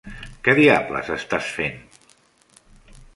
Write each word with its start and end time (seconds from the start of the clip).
Què 0.47 0.55
diables 0.59 1.11
estàs 1.17 1.51
fent? 1.59 1.79